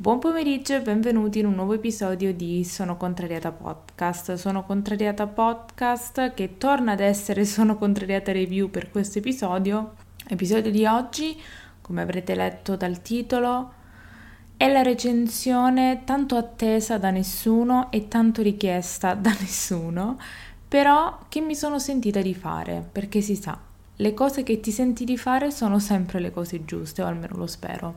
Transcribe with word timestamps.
Buon 0.00 0.20
pomeriggio 0.20 0.76
e 0.76 0.80
benvenuti 0.80 1.40
in 1.40 1.46
un 1.46 1.56
nuovo 1.56 1.72
episodio 1.72 2.32
di 2.32 2.62
Sono 2.62 2.96
Contrariata 2.96 3.50
Podcast. 3.50 4.34
Sono 4.34 4.62
Contrariata 4.64 5.26
Podcast 5.26 6.34
che 6.34 6.56
torna 6.56 6.92
ad 6.92 7.00
essere 7.00 7.44
Sono 7.44 7.76
Contrariata 7.76 8.30
Review 8.30 8.70
per 8.70 8.92
questo 8.92 9.18
episodio. 9.18 9.94
Episodio 10.28 10.70
di 10.70 10.86
oggi, 10.86 11.36
come 11.82 12.02
avrete 12.02 12.36
letto 12.36 12.76
dal 12.76 13.02
titolo, 13.02 13.72
è 14.56 14.70
la 14.70 14.82
recensione 14.82 16.02
tanto 16.04 16.36
attesa 16.36 16.96
da 16.96 17.10
nessuno 17.10 17.90
e 17.90 18.06
tanto 18.06 18.40
richiesta 18.40 19.14
da 19.14 19.30
nessuno, 19.40 20.16
però 20.68 21.24
che 21.28 21.40
mi 21.40 21.56
sono 21.56 21.80
sentita 21.80 22.22
di 22.22 22.36
fare, 22.36 22.88
perché 22.92 23.20
si 23.20 23.34
sa, 23.34 23.58
le 23.96 24.14
cose 24.14 24.44
che 24.44 24.60
ti 24.60 24.70
senti 24.70 25.04
di 25.04 25.18
fare 25.18 25.50
sono 25.50 25.80
sempre 25.80 26.20
le 26.20 26.30
cose 26.30 26.64
giuste, 26.64 27.02
o 27.02 27.06
almeno 27.06 27.36
lo 27.36 27.48
spero. 27.48 27.96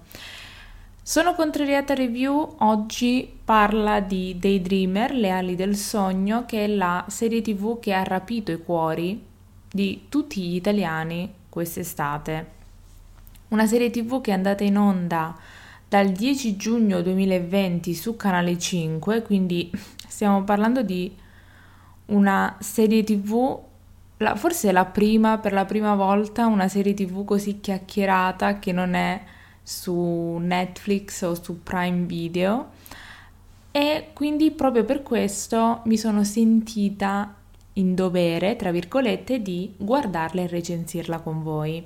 Sono 1.03 1.33
contrariata 1.33 1.95
review 1.95 2.57
oggi 2.59 3.27
parla 3.43 3.99
di 4.01 4.37
Daydreamer, 4.37 5.15
Le 5.15 5.31
ali 5.31 5.55
del 5.55 5.75
sogno, 5.75 6.45
che 6.45 6.65
è 6.65 6.67
la 6.67 7.03
serie 7.07 7.41
tv 7.41 7.79
che 7.79 7.91
ha 7.91 8.03
rapito 8.03 8.51
i 8.51 8.61
cuori 8.61 9.19
di 9.67 10.05
tutti 10.09 10.43
gli 10.43 10.55
italiani 10.55 11.33
quest'estate. 11.49 12.51
Una 13.47 13.65
serie 13.65 13.89
tv 13.89 14.21
che 14.21 14.29
è 14.29 14.35
andata 14.35 14.63
in 14.63 14.77
onda 14.77 15.35
dal 15.89 16.11
10 16.11 16.55
giugno 16.55 17.01
2020 17.01 17.95
su 17.95 18.15
Canale 18.15 18.59
5, 18.59 19.23
quindi 19.23 19.71
stiamo 20.07 20.43
parlando 20.43 20.83
di 20.83 21.11
una 22.05 22.57
serie 22.59 23.03
tv, 23.03 23.59
la, 24.17 24.35
forse 24.35 24.71
la 24.71 24.85
prima, 24.85 25.39
per 25.39 25.51
la 25.51 25.65
prima 25.65 25.95
volta, 25.95 26.45
una 26.45 26.67
serie 26.67 26.93
tv 26.93 27.25
così 27.25 27.59
chiacchierata 27.59 28.59
che 28.59 28.71
non 28.71 28.93
è 28.93 29.39
su 29.71 30.37
Netflix 30.39 31.21
o 31.21 31.41
su 31.41 31.63
Prime 31.63 32.05
Video 32.05 32.71
e 33.71 34.09
quindi 34.13 34.51
proprio 34.51 34.83
per 34.83 35.01
questo 35.01 35.81
mi 35.85 35.97
sono 35.97 36.25
sentita 36.25 37.33
in 37.73 37.95
dovere, 37.95 38.57
tra 38.57 38.69
virgolette, 38.69 39.41
di 39.41 39.73
guardarla 39.77 40.41
e 40.41 40.47
recensirla 40.47 41.19
con 41.19 41.41
voi. 41.41 41.85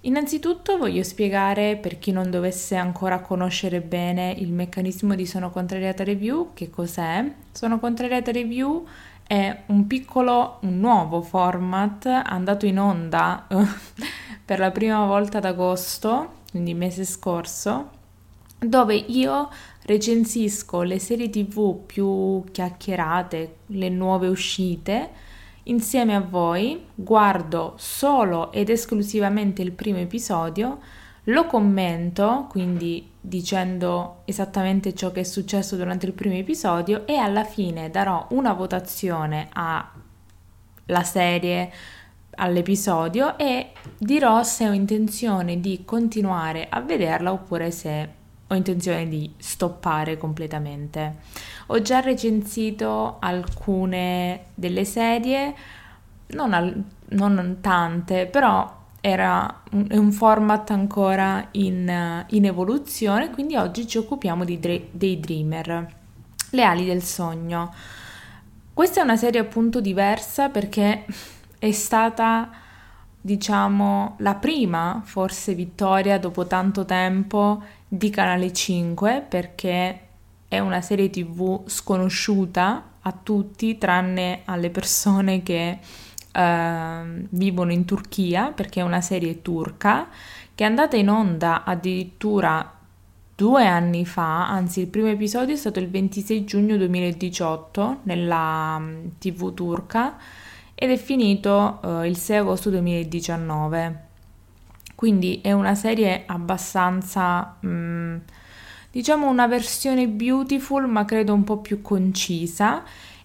Innanzitutto 0.00 0.78
voglio 0.78 1.04
spiegare 1.04 1.76
per 1.76 2.00
chi 2.00 2.10
non 2.10 2.28
dovesse 2.28 2.74
ancora 2.74 3.20
conoscere 3.20 3.80
bene 3.80 4.34
il 4.36 4.52
meccanismo 4.52 5.14
di 5.14 5.24
Sono 5.24 5.50
Contrariata 5.50 6.02
Review 6.02 6.50
che 6.54 6.70
cos'è. 6.70 7.32
Sono 7.52 7.78
Contrariata 7.78 8.32
Review 8.32 8.84
è 9.24 9.62
un 9.66 9.86
piccolo, 9.86 10.58
un 10.62 10.80
nuovo 10.80 11.22
format 11.22 12.06
andato 12.06 12.66
in 12.66 12.80
onda 12.80 13.46
per 14.44 14.58
la 14.58 14.72
prima 14.72 15.06
volta 15.06 15.38
ad 15.38 15.44
agosto 15.44 16.40
quindi 16.52 16.74
mese 16.74 17.06
scorso, 17.06 17.88
dove 18.58 18.94
io 18.94 19.48
recensisco 19.84 20.82
le 20.82 20.98
serie 20.98 21.30
tv 21.30 21.84
più 21.86 22.44
chiacchierate, 22.52 23.56
le 23.68 23.88
nuove 23.88 24.28
uscite, 24.28 25.10
insieme 25.64 26.14
a 26.14 26.20
voi, 26.20 26.88
guardo 26.94 27.72
solo 27.78 28.52
ed 28.52 28.68
esclusivamente 28.68 29.62
il 29.62 29.72
primo 29.72 29.96
episodio, 29.98 30.78
lo 31.24 31.46
commento, 31.46 32.46
quindi 32.50 33.08
dicendo 33.18 34.20
esattamente 34.26 34.94
ciò 34.94 35.10
che 35.10 35.20
è 35.20 35.24
successo 35.24 35.76
durante 35.76 36.04
il 36.04 36.12
primo 36.12 36.34
episodio 36.34 37.06
e 37.06 37.16
alla 37.16 37.44
fine 37.44 37.90
darò 37.90 38.26
una 38.32 38.52
votazione 38.52 39.48
alla 39.52 41.02
serie 41.02 41.72
all'episodio 42.36 43.36
e 43.36 43.72
dirò 43.98 44.42
se 44.42 44.68
ho 44.68 44.72
intenzione 44.72 45.60
di 45.60 45.82
continuare 45.84 46.66
a 46.68 46.80
vederla 46.80 47.32
oppure 47.32 47.70
se 47.70 48.20
ho 48.46 48.54
intenzione 48.54 49.08
di 49.08 49.32
stoppare 49.38 50.16
completamente. 50.16 51.20
Ho 51.66 51.80
già 51.80 52.00
recensito 52.00 53.16
alcune 53.18 54.46
delle 54.54 54.84
serie, 54.84 55.54
non, 56.28 56.52
al, 56.52 56.82
non 57.10 57.58
tante, 57.60 58.26
però 58.26 58.80
era 59.00 59.62
un, 59.72 59.86
un 59.90 60.12
format 60.12 60.70
ancora 60.70 61.48
in, 61.52 62.24
in, 62.28 62.44
evoluzione, 62.44 63.30
quindi 63.30 63.56
oggi 63.56 63.86
ci 63.86 63.98
occupiamo 63.98 64.44
di 64.44 64.58
dei 64.58 65.18
Dreamer, 65.18 65.94
le 66.50 66.62
ali 66.62 66.84
del 66.84 67.02
sogno. 67.02 67.72
Questa 68.74 69.00
è 69.00 69.02
una 69.02 69.16
serie 69.16 69.40
appunto 69.40 69.80
diversa 69.80 70.48
perché 70.50 71.04
è 71.62 71.70
stata, 71.70 72.50
diciamo, 73.20 74.16
la 74.18 74.34
prima 74.34 75.00
forse 75.04 75.54
vittoria 75.54 76.18
dopo 76.18 76.48
tanto 76.48 76.84
tempo 76.84 77.62
di 77.86 78.10
Canale 78.10 78.52
5 78.52 79.24
perché 79.28 80.00
è 80.48 80.58
una 80.58 80.80
serie 80.80 81.08
tv 81.08 81.62
sconosciuta 81.66 82.82
a 83.00 83.12
tutti 83.12 83.78
tranne 83.78 84.40
alle 84.46 84.70
persone 84.70 85.44
che 85.44 85.78
uh, 86.34 87.26
vivono 87.28 87.70
in 87.70 87.84
Turchia 87.84 88.50
perché 88.50 88.80
è 88.80 88.82
una 88.82 89.00
serie 89.00 89.40
turca 89.40 90.08
che 90.56 90.64
è 90.64 90.66
andata 90.66 90.96
in 90.96 91.08
onda 91.08 91.62
addirittura 91.62 92.76
due 93.36 93.66
anni 93.68 94.04
fa, 94.04 94.48
anzi 94.48 94.80
il 94.80 94.88
primo 94.88 95.06
episodio 95.06 95.54
è 95.54 95.58
stato 95.58 95.78
il 95.78 95.88
26 95.88 96.44
giugno 96.44 96.76
2018 96.76 98.00
nella 98.02 98.82
tv 99.20 99.54
turca 99.54 100.16
ed 100.82 100.90
è 100.90 100.96
finito 100.96 101.78
uh, 101.80 102.02
il 102.02 102.16
6 102.16 102.38
agosto 102.38 102.68
2019. 102.70 104.06
Quindi 104.96 105.40
è 105.40 105.52
una 105.52 105.76
serie 105.76 106.24
abbastanza, 106.26 107.56
um, 107.60 108.20
diciamo 108.90 109.30
una 109.30 109.46
versione 109.46 110.08
beautiful, 110.08 110.88
ma 110.88 111.04
credo 111.04 111.34
un 111.34 111.44
po' 111.44 111.58
più 111.58 111.82
concisa. 111.82 112.82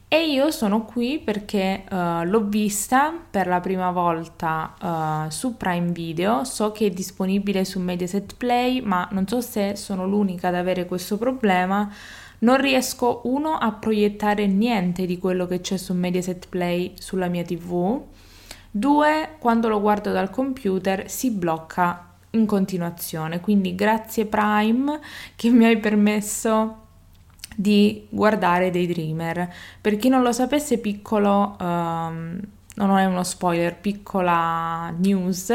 E 0.07 0.29
io 0.29 0.51
sono 0.51 0.85
qui 0.85 1.17
perché 1.17 1.83
uh, 1.89 2.25
l'ho 2.25 2.43
vista 2.43 3.11
per 3.27 3.47
la 3.47 3.59
prima 3.59 3.89
volta 3.89 5.25
uh, 5.25 5.31
su 5.31 5.57
Prime 5.57 5.91
Video, 5.91 6.43
so 6.43 6.71
che 6.71 6.85
è 6.85 6.89
disponibile 6.91 7.65
su 7.65 7.79
Mediaset 7.79 8.35
Play, 8.37 8.81
ma 8.81 9.07
non 9.13 9.27
so 9.27 9.41
se 9.41 9.75
sono 9.75 10.05
l'unica 10.05 10.49
ad 10.49 10.55
avere 10.55 10.85
questo 10.85 11.17
problema 11.17 11.91
non 12.39 12.57
riesco 12.57 13.21
uno 13.25 13.57
a 13.57 13.71
proiettare 13.71 14.45
niente 14.47 15.05
di 15.05 15.17
quello 15.17 15.45
che 15.47 15.61
c'è 15.61 15.77
su 15.77 15.93
Mediaset 15.93 16.47
Play 16.49 16.93
sulla 16.97 17.27
mia 17.27 17.43
TV. 17.43 18.01
Due, 18.69 19.35
quando 19.39 19.69
lo 19.69 19.81
guardo 19.81 20.11
dal 20.11 20.29
computer 20.29 21.09
si 21.09 21.31
blocca 21.31 22.13
in 22.31 22.45
continuazione. 22.45 23.39
Quindi 23.39 23.75
grazie 23.75 24.25
Prime 24.25 24.99
che 25.35 25.49
mi 25.49 25.65
hai 25.65 25.77
permesso 25.79 26.85
di 27.55 28.05
guardare 28.09 28.69
dei 28.69 28.85
Dreamer. 28.85 29.51
Per 29.81 29.97
chi 29.97 30.09
non 30.09 30.21
lo 30.21 30.31
sapesse, 30.31 30.77
piccolo 30.77 31.55
um, 31.59 32.39
non 32.75 32.97
è 32.97 33.05
uno 33.05 33.23
spoiler, 33.23 33.75
piccola 33.75 34.93
news. 34.95 35.51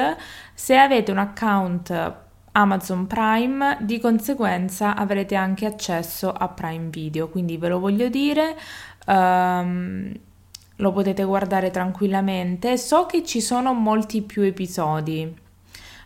Se 0.55 0.77
avete 0.77 1.13
un 1.13 1.19
account 1.19 2.15
Amazon 2.53 3.07
Prime, 3.07 3.79
di 3.81 3.99
conseguenza 3.99 4.95
avrete 4.95 5.35
anche 5.35 5.65
accesso 5.65 6.31
a 6.31 6.49
Prime 6.49 6.89
Video, 6.91 7.29
quindi 7.29 7.57
ve 7.57 7.69
lo 7.69 7.79
voglio 7.79 8.09
dire, 8.09 8.59
um, 9.07 10.13
lo 10.77 10.93
potete 10.93 11.25
guardare 11.25 11.71
tranquillamente. 11.71 12.77
So 12.77 13.07
che 13.07 13.25
ci 13.25 13.41
sono 13.41 13.73
molti 13.73 14.21
più 14.21 14.43
episodi, 14.43 15.35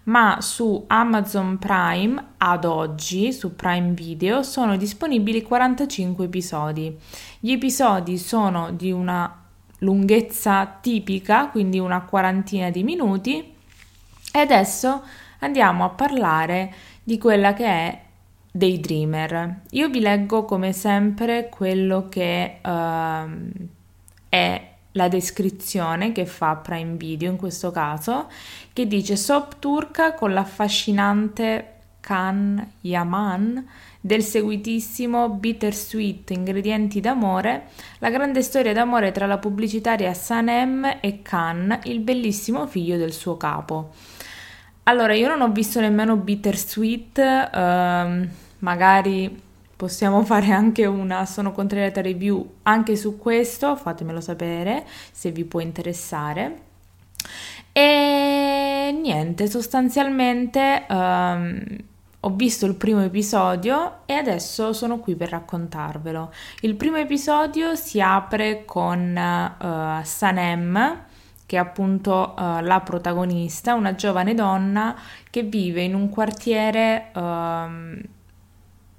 ma 0.05 0.39
su 0.41 0.85
Amazon 0.87 1.59
Prime 1.59 2.25
ad 2.37 2.65
oggi, 2.65 3.33
su 3.33 3.57
Prime 3.57 3.91
Video, 3.91 4.45
sono 4.45 4.77
disponibili 4.77 5.43
45 5.43 6.27
episodi. 6.27 6.97
Gli 7.41 7.51
episodi 7.51 8.19
sono 8.19 8.71
di 8.71 8.93
una 8.93 9.43
lunghezza 9.79 10.79
tipica, 10.81 11.49
quindi 11.49 11.81
una 11.81 12.03
quarantina 12.03 12.71
di 12.71 12.85
minuti, 12.85 13.55
e 14.33 14.39
adesso 14.39 15.03
andiamo 15.41 15.85
a 15.85 15.91
parlare 15.91 16.73
di 17.03 17.19
quella 17.19 17.55
che 17.55 17.67
è 17.67 18.01
Daydreamer. 18.51 19.61
Io 19.71 19.89
vi 19.89 20.01
leggo 20.01 20.45
come 20.45 20.73
sempre 20.73 21.49
quello 21.49 22.09
che 22.09 22.59
uh, 22.63 23.69
è 24.29 24.69
la 24.93 25.09
descrizione 25.09 26.13
che 26.13 26.27
fa 26.27 26.57
Prime 26.57 26.97
Video 26.97 27.31
in 27.31 27.37
questo 27.37 27.71
caso, 27.71 28.29
che 28.73 28.87
dice 28.87 29.17
soap 29.17 29.59
turca 29.59 30.15
con 30.15 30.33
l'affascinante 30.33 31.73
Kan 32.01 32.73
Yaman 32.83 33.67
del 34.01 34.23
seguitissimo 34.23 35.29
Bittersweet 35.29 36.31
Ingredienti 36.31 37.01
d'amore, 37.01 37.67
la 37.99 38.09
grande 38.09 38.41
storia 38.43 38.73
d'amore 38.73 39.11
tra 39.11 39.27
la 39.27 39.39
pubblicitaria 39.39 40.15
Sanem 40.15 40.99
e 41.01 41.23
Khan, 41.23 41.81
il 41.85 42.01
bellissimo 42.01 42.67
figlio 42.67 42.97
del 42.97 43.13
suo 43.13 43.37
capo. 43.37 43.91
Allora, 44.89 45.15
io 45.15 45.27
non 45.27 45.41
ho 45.41 45.51
visto 45.51 45.81
nemmeno 45.81 46.15
Bittersweet, 46.15 47.19
ehm, 47.19 48.29
magari 48.61 49.43
possiamo 49.75 50.23
fare 50.25 50.53
anche 50.53 50.87
una 50.87 51.27
sono 51.27 51.51
contrariata 51.51 52.01
review 52.01 52.59
anche 52.63 52.95
su 52.95 53.19
questo, 53.19 53.75
fatemelo 53.75 54.21
sapere 54.21 54.87
se 55.11 55.33
vi 55.33 55.45
può 55.45 55.59
interessare. 55.59 56.61
E 57.73 58.97
niente, 59.03 59.51
sostanzialmente 59.51 60.87
ehm, 60.89 61.65
ho 62.21 62.31
visto 62.31 62.65
il 62.67 62.77
primo 62.77 63.03
episodio 63.03 64.03
e 64.07 64.15
adesso 64.15 64.73
sono 64.73 64.99
qui 65.01 65.17
per 65.17 65.31
raccontarvelo. 65.31 66.33
Il 66.61 66.77
primo 66.77 66.97
episodio 66.99 67.75
si 67.75 68.01
apre 68.01 68.65
con 68.65 69.17
uh, 69.17 70.05
Sanem, 70.05 71.05
che 71.47 71.57
è 71.57 71.61
appunto 71.61 72.35
uh, 72.37 72.61
la 72.61 72.83
protagonista, 72.85 73.75
una 73.75 73.95
giovane 73.95 74.35
donna 74.35 74.97
che 75.31 75.43
vive 75.43 75.83
in 75.83 75.95
un 75.95 76.11
quartiere 76.11 77.11
uh, 77.15 78.05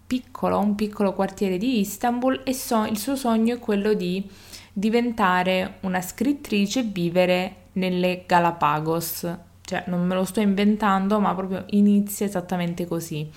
piccolo, 0.08 0.58
un 0.58 0.74
piccolo 0.76 1.14
quartiere 1.14 1.58
di 1.58 1.82
Istanbul 1.82 2.42
e 2.46 2.54
so- 2.54 2.86
il 2.86 2.98
suo 2.98 3.18
sogno 3.18 3.56
è 3.56 3.60
quello 3.60 3.94
di 3.94 4.26
diventare 4.72 5.78
una 5.82 6.02
scrittrice 6.02 6.80
e 6.80 6.84
vivere 6.84 7.56
nelle 7.74 8.24
Galapagos, 8.26 9.28
cioè 9.62 9.84
non 9.88 10.06
me 10.06 10.16
lo 10.16 10.24
sto 10.24 10.40
inventando, 10.40 11.20
ma 11.20 11.36
proprio 11.36 11.66
inizia 11.72 12.26
esattamente 12.26 12.86
così. 12.86 13.30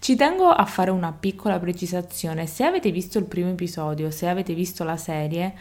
Ci 0.00 0.16
tengo 0.16 0.48
a 0.48 0.64
fare 0.64 0.90
una 0.90 1.12
piccola 1.12 1.60
precisazione. 1.60 2.46
Se 2.46 2.64
avete 2.64 2.90
visto 2.90 3.18
il 3.18 3.26
primo 3.26 3.50
episodio, 3.50 4.10
se 4.10 4.26
avete 4.26 4.52
visto 4.54 4.82
la 4.82 4.96
serie, 4.96 5.54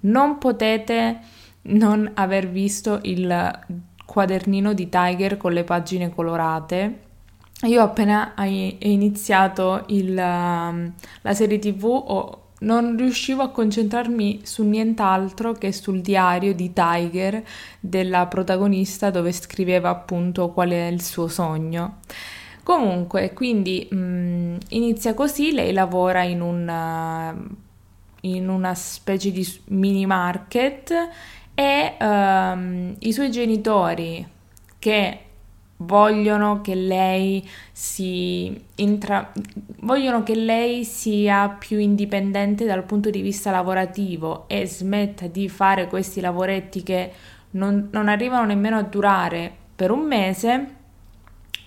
non 0.00 0.38
potete 0.38 1.20
non 1.68 2.10
aver 2.14 2.48
visto 2.48 3.00
il 3.02 3.60
quadernino 4.04 4.72
di 4.72 4.88
Tiger 4.88 5.36
con 5.36 5.52
le 5.52 5.64
pagine 5.64 6.14
colorate. 6.14 7.00
Io 7.62 7.82
appena 7.82 8.34
hai 8.34 8.76
iniziato 8.80 9.84
il, 9.88 10.14
la 10.14 11.34
serie 11.34 11.58
TV 11.58 11.84
ho 11.84 12.42
non 12.60 12.96
riuscivo 12.96 13.42
a 13.42 13.50
concentrarmi 13.50 14.40
su 14.42 14.64
nient'altro 14.64 15.52
che 15.52 15.72
sul 15.72 16.00
diario 16.00 16.54
di 16.54 16.72
Tiger 16.72 17.44
della 17.78 18.26
protagonista 18.26 19.10
dove 19.10 19.32
scriveva 19.32 19.90
appunto 19.90 20.50
qual 20.50 20.70
è 20.70 20.86
il 20.86 21.02
suo 21.02 21.28
sogno. 21.28 21.98
Comunque, 22.62 23.32
quindi 23.32 23.86
mh, 23.90 23.96
mm, 23.96 24.56
inizia 24.70 25.14
così, 25.14 25.52
lei 25.52 25.72
lavora 25.72 26.22
in, 26.22 26.40
un, 26.40 27.48
in 28.22 28.48
una 28.48 28.74
specie 28.74 29.30
di 29.30 29.46
mini 29.68 30.04
market 30.04 30.92
e 31.58 31.96
um, 31.98 32.94
i 33.00 33.12
suoi 33.12 33.32
genitori 33.32 34.24
che 34.78 35.18
vogliono 35.78 36.60
che 36.60 36.76
lei 36.76 37.44
si 37.72 38.64
intra... 38.76 39.32
vogliono 39.80 40.22
che 40.22 40.36
lei 40.36 40.84
sia 40.84 41.48
più 41.48 41.78
indipendente 41.78 42.64
dal 42.64 42.84
punto 42.84 43.10
di 43.10 43.20
vista 43.22 43.50
lavorativo 43.50 44.44
e 44.46 44.68
smetta 44.68 45.26
di 45.26 45.48
fare 45.48 45.88
questi 45.88 46.20
lavoretti 46.20 46.84
che 46.84 47.10
non, 47.50 47.88
non 47.90 48.06
arrivano 48.06 48.46
nemmeno 48.46 48.76
a 48.76 48.82
durare 48.82 49.52
per 49.74 49.90
un 49.90 50.06
mese, 50.06 50.74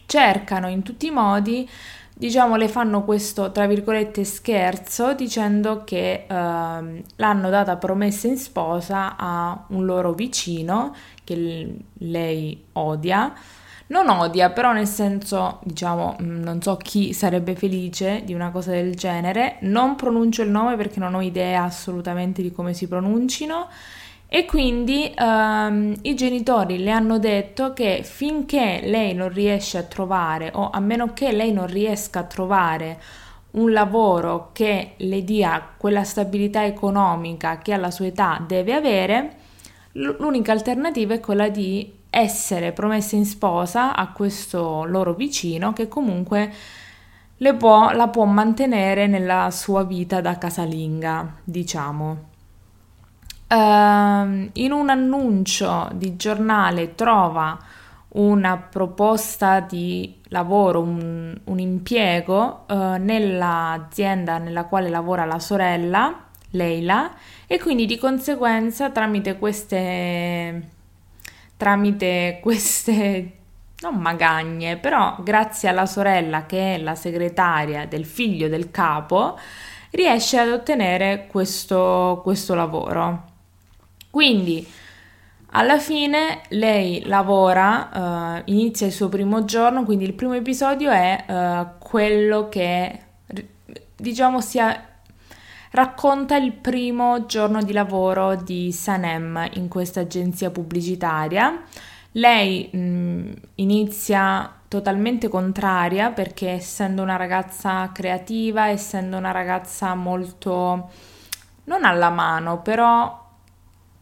cercano 0.05 0.69
in 0.69 0.83
tutti 0.83 1.07
i 1.07 1.11
modi 1.11 1.69
diciamo 2.21 2.55
le 2.55 2.67
fanno 2.67 3.03
questo 3.03 3.51
tra 3.51 3.65
virgolette 3.65 4.23
scherzo 4.23 5.15
dicendo 5.15 5.83
che 5.83 6.27
uh, 6.29 6.33
l'hanno 7.15 7.49
data 7.49 7.77
promessa 7.77 8.27
in 8.27 8.37
sposa 8.37 9.15
a 9.17 9.65
un 9.69 9.85
loro 9.85 10.13
vicino 10.13 10.93
che 11.23 11.35
l- 11.35 11.75
lei 12.05 12.65
odia. 12.73 13.33
Non 13.87 14.07
odia, 14.09 14.51
però 14.51 14.71
nel 14.71 14.85
senso, 14.87 15.59
diciamo, 15.63 16.15
mm, 16.21 16.43
non 16.43 16.61
so 16.61 16.77
chi 16.77 17.11
sarebbe 17.11 17.55
felice 17.55 18.21
di 18.23 18.35
una 18.35 18.51
cosa 18.51 18.69
del 18.69 18.95
genere, 18.95 19.57
non 19.61 19.95
pronuncio 19.95 20.43
il 20.43 20.49
nome 20.51 20.75
perché 20.75 20.99
non 20.99 21.15
ho 21.15 21.21
idea 21.21 21.63
assolutamente 21.63 22.43
di 22.43 22.51
come 22.51 22.73
si 22.75 22.87
pronuncino 22.87 23.67
e 24.33 24.45
quindi 24.45 25.13
um, 25.19 25.93
i 26.03 26.15
genitori 26.15 26.77
le 26.77 26.91
hanno 26.91 27.19
detto 27.19 27.73
che 27.73 27.99
finché 28.01 28.79
lei 28.81 29.13
non 29.13 29.27
riesce 29.27 29.77
a 29.77 29.83
trovare 29.83 30.51
o 30.53 30.69
a 30.69 30.79
meno 30.79 31.11
che 31.11 31.33
lei 31.33 31.51
non 31.51 31.67
riesca 31.67 32.19
a 32.19 32.23
trovare 32.23 33.01
un 33.51 33.73
lavoro 33.73 34.51
che 34.53 34.93
le 34.95 35.25
dia 35.25 35.73
quella 35.75 36.05
stabilità 36.05 36.63
economica 36.63 37.57
che 37.57 37.73
alla 37.73 37.91
sua 37.91 38.05
età 38.05 38.41
deve 38.47 38.73
avere, 38.73 39.35
l'unica 39.91 40.53
alternativa 40.53 41.13
è 41.13 41.19
quella 41.19 41.49
di 41.49 41.93
essere 42.09 42.71
promessa 42.71 43.17
in 43.17 43.25
sposa 43.25 43.93
a 43.93 44.13
questo 44.13 44.85
loro 44.85 45.13
vicino 45.13 45.73
che 45.73 45.89
comunque 45.89 46.53
può, 47.57 47.91
la 47.91 48.07
può 48.07 48.23
mantenere 48.23 49.07
nella 49.07 49.51
sua 49.51 49.83
vita 49.83 50.21
da 50.21 50.37
casalinga, 50.37 51.39
diciamo. 51.43 52.30
Uh, 53.51 54.49
in 54.53 54.71
un 54.71 54.87
annuncio 54.87 55.89
di 55.91 56.15
giornale 56.15 56.95
trova 56.95 57.59
una 58.13 58.55
proposta 58.55 59.59
di 59.59 60.21
lavoro, 60.29 60.79
un, 60.79 61.37
un 61.43 61.59
impiego 61.59 62.63
uh, 62.69 62.95
nell'azienda 62.97 64.37
nella 64.37 64.63
quale 64.63 64.87
lavora 64.87 65.25
la 65.25 65.39
sorella, 65.39 66.27
Leila, 66.51 67.11
e 67.45 67.59
quindi 67.59 67.85
di 67.85 67.97
conseguenza 67.97 68.89
tramite 68.89 69.37
queste 69.37 70.69
tramite 71.57 72.39
queste 72.41 73.31
non 73.81 73.95
magagne, 73.95 74.77
però 74.77 75.17
grazie 75.21 75.67
alla 75.67 75.85
sorella 75.85 76.45
che 76.45 76.75
è 76.75 76.77
la 76.77 76.95
segretaria 76.95 77.85
del 77.85 78.05
figlio 78.05 78.47
del 78.47 78.71
capo, 78.71 79.37
riesce 79.89 80.37
ad 80.39 80.49
ottenere 80.49 81.27
questo, 81.27 82.21
questo 82.23 82.55
lavoro. 82.55 83.30
Quindi 84.11 84.67
alla 85.53 85.79
fine 85.79 86.41
lei 86.49 87.03
lavora, 87.05 88.41
uh, 88.45 88.51
inizia 88.51 88.87
il 88.87 88.93
suo 88.93 89.09
primo 89.09 89.43
giorno, 89.43 89.83
quindi 89.83 90.05
il 90.05 90.13
primo 90.13 90.33
episodio 90.33 90.91
è 90.91 91.25
uh, 91.27 91.79
quello 91.79 92.47
che 92.47 92.99
diciamo 93.95 94.39
sia 94.39 94.87
racconta 95.71 96.35
il 96.35 96.53
primo 96.53 97.25
giorno 97.25 97.61
di 97.61 97.73
lavoro 97.73 98.35
di 98.35 98.71
Sanem 98.71 99.49
in 99.53 99.67
questa 99.67 100.01
agenzia 100.01 100.51
pubblicitaria. 100.51 101.63
Lei 102.13 102.69
mh, 102.71 102.77
mm, 102.77 103.31
inizia 103.55 104.53
totalmente 104.67 105.27
contraria 105.27 106.11
perché 106.11 106.51
essendo 106.51 107.01
una 107.01 107.17
ragazza 107.17 107.89
creativa, 107.93 108.67
essendo 108.67 109.17
una 109.17 109.31
ragazza 109.31 109.95
molto 109.95 110.89
non 111.65 111.83
alla 111.83 112.09
mano, 112.09 112.61
però 112.61 113.20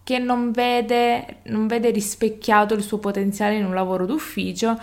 che 0.09 0.17
non 0.17 0.49
vede, 0.49 1.41
non 1.43 1.67
vede 1.67 1.91
rispecchiato 1.91 2.73
il 2.73 2.81
suo 2.81 2.97
potenziale 2.97 3.57
in 3.57 3.63
un 3.63 3.75
lavoro 3.75 4.07
d'ufficio, 4.07 4.75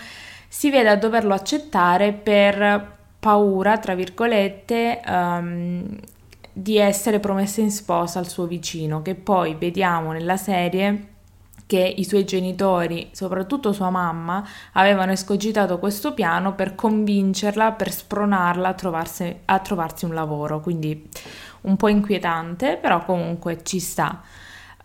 si 0.46 0.70
vede 0.70 0.88
a 0.88 0.96
doverlo 0.96 1.34
accettare 1.34 2.12
per 2.12 2.96
paura, 3.18 3.76
tra 3.78 3.96
virgolette, 3.96 5.00
um, 5.04 5.98
di 6.52 6.76
essere 6.78 7.18
promessa 7.18 7.60
in 7.60 7.72
sposa 7.72 8.20
al 8.20 8.28
suo 8.28 8.46
vicino, 8.46 9.02
che 9.02 9.16
poi 9.16 9.56
vediamo 9.56 10.12
nella 10.12 10.36
serie 10.36 11.08
che 11.66 11.94
i 11.96 12.04
suoi 12.04 12.24
genitori, 12.24 13.08
soprattutto 13.10 13.72
sua 13.72 13.90
mamma, 13.90 14.46
avevano 14.74 15.10
escogitato 15.10 15.80
questo 15.80 16.14
piano 16.14 16.54
per 16.54 16.76
convincerla, 16.76 17.72
per 17.72 17.90
spronarla 17.90 18.68
a, 18.68 18.74
trovarsi, 18.74 19.38
a 19.44 19.58
trovarsi 19.58 20.04
un 20.04 20.14
lavoro, 20.14 20.60
quindi 20.60 21.08
un 21.62 21.74
po' 21.74 21.88
inquietante, 21.88 22.78
però 22.80 23.04
comunque 23.04 23.64
ci 23.64 23.80
sta. 23.80 24.22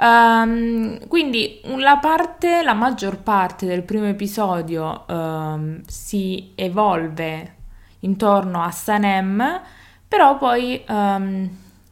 Um, 0.01 1.07
quindi 1.07 1.61
la 1.75 1.97
parte, 1.97 2.63
la 2.63 2.73
maggior 2.73 3.19
parte 3.19 3.67
del 3.67 3.83
primo 3.83 4.07
episodio 4.07 5.05
um, 5.07 5.79
si 5.85 6.53
evolve 6.55 7.55
intorno 7.99 8.63
a 8.63 8.71
Sanem, 8.71 9.61
però 10.07 10.39
poi 10.39 10.83
um, 10.87 11.47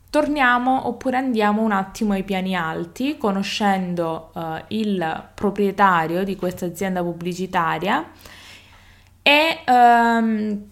torniamo 0.10 0.88
oppure 0.88 1.18
andiamo 1.18 1.62
un 1.62 1.72
attimo 1.72 2.14
ai 2.14 2.24
piani 2.24 2.56
alti, 2.56 3.16
conoscendo 3.16 4.32
uh, 4.34 4.56
il 4.70 5.30
proprietario 5.36 6.24
di 6.24 6.36
questa 6.36 6.66
azienda 6.66 7.04
pubblicitaria 7.04 8.10
e 9.22 9.60
um, 9.68 10.64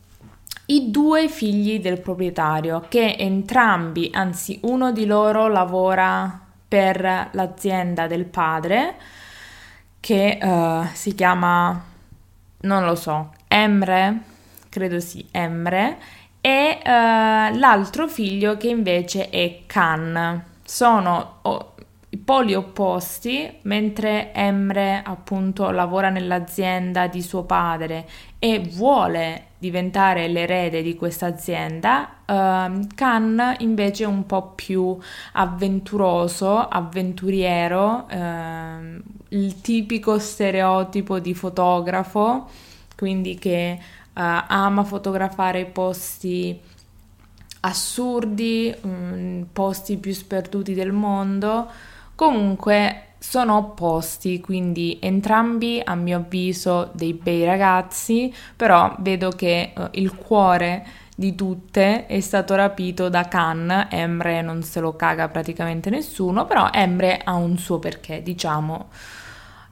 i 0.65 0.89
due 0.89 1.29
figli 1.29 1.79
del 1.79 2.00
proprietario, 2.00 2.84
che 2.89 3.15
entrambi, 3.15 4.10
anzi 4.12 4.60
uno 4.63 4.91
di 4.91 5.06
loro 5.06 5.48
lavora 5.48 6.46
per 6.68 7.30
l'azienda 7.32 8.08
del 8.08 8.26
padre, 8.26 8.96
che 10.00 10.38
uh, 10.42 10.86
si 10.94 11.16
chiama, 11.16 11.84
non 12.62 12.86
lo 12.86 12.96
so, 12.96 13.34
Emre, 13.48 14.20
credo 14.70 15.00
sì, 15.00 15.28
Emre, 15.32 15.98
e 16.42 16.80
uh, 16.80 17.58
l'altro 17.58 18.08
figlio 18.08 18.58
che 18.58 18.68
invece 18.68 19.30
è 19.30 19.62
Khan. 19.66 20.44
Sono 20.64 21.40
oh, 21.42 21.76
i 22.10 22.18
poli 22.18 22.54
opposti, 22.54 23.60
mentre 23.64 24.34
Emre 24.34 25.02
appunto 25.06 25.72
lavora 25.72 26.10
nell'azienda 26.10 27.08
di 27.08 27.22
suo 27.22 27.44
padre 27.44 28.08
e 28.39 28.60
vuole 28.60 29.46
diventare 29.58 30.27
l'erede 30.27 30.84
di 30.84 30.96
questa 30.96 31.25
azienda, 31.25 32.17
uh, 32.25 32.88
Khan 32.94 33.56
invece 33.60 34.03
è 34.03 34.08
un 34.08 34.25
po' 34.25 34.51
più 34.53 34.98
avventuroso, 35.34 36.60
avventuriero, 36.60 38.06
uh, 38.10 39.01
il 39.29 39.62
tipico 39.62 40.20
stereotipo 40.20 41.20
di 41.20 41.34
fotografo, 41.34 42.50
quindi 42.96 43.38
che 43.38 43.79
ama 44.20 44.84
fotografare 44.84 45.65
posti 45.65 46.60
assurdi, 47.62 48.75
mm, 48.86 49.44
posti 49.53 49.98
più 49.98 50.13
sperduti 50.13 50.74
del 50.74 50.91
mondo. 50.91 51.70
Comunque 52.15 53.07
sono 53.20 53.58
opposti, 53.58 54.40
quindi 54.40 54.98
entrambi 55.02 55.82
a 55.84 55.96
mio 55.96 56.18
avviso 56.18 56.92
dei 56.94 57.14
bei 57.14 57.46
ragazzi, 57.46 58.34
però 58.56 58.96
vedo 59.00 59.30
che 59.30 59.74
uh, 59.76 59.88
il 59.92 60.16
cuore 60.16 60.86
di 61.16 61.34
tutte 61.34 62.06
è 62.06 62.20
stato 62.20 62.54
rapito 62.54 63.10
da 63.10 63.28
Khan, 63.28 63.88
Emre 63.90 64.44
non 64.44 64.62
se 64.62 64.80
lo 64.80 64.96
caga 64.96 65.28
praticamente 65.30 65.90
nessuno, 65.90 66.46
però 66.46 66.70
Emre 66.72 67.20
ha 67.24 67.34
un 67.34 67.58
suo 67.58 67.80
perché, 67.80 68.22
diciamo. 68.22 68.90